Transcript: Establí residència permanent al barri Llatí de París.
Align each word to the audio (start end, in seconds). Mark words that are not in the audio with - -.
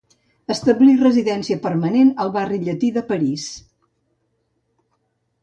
Establí 0.53 0.95
residència 1.01 1.57
permanent 1.65 2.09
al 2.25 2.33
barri 2.39 2.59
Llatí 2.65 2.91
de 2.97 3.05
París. 3.11 3.47